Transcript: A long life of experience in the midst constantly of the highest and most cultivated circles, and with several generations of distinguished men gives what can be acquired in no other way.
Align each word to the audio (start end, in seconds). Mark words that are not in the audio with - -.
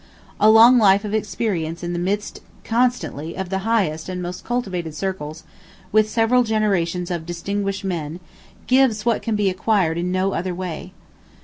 A 0.39 0.49
long 0.49 0.79
life 0.79 1.05
of 1.05 1.13
experience 1.13 1.83
in 1.83 1.93
the 1.93 1.99
midst 1.99 2.41
constantly 2.63 3.37
of 3.37 3.49
the 3.49 3.59
highest 3.69 4.09
and 4.09 4.19
most 4.19 4.43
cultivated 4.43 4.95
circles, 4.95 5.41
and 5.43 5.89
with 5.93 6.09
several 6.09 6.41
generations 6.43 7.11
of 7.11 7.23
distinguished 7.23 7.83
men 7.83 8.19
gives 8.65 9.05
what 9.05 9.21
can 9.21 9.35
be 9.35 9.47
acquired 9.51 9.99
in 9.99 10.11
no 10.11 10.33
other 10.33 10.55
way. 10.55 10.93